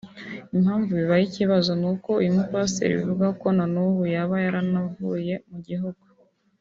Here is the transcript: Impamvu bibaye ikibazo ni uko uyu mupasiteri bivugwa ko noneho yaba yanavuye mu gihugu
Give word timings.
Impamvu 0.57 0.89
bibaye 0.99 1.23
ikibazo 1.25 1.71
ni 1.79 1.87
uko 1.93 2.09
uyu 2.21 2.35
mupasiteri 2.37 2.97
bivugwa 2.99 3.27
ko 3.41 3.47
noneho 3.57 4.01
yaba 4.15 4.35
yanavuye 4.45 5.33
mu 5.49 5.59
gihugu 5.69 6.01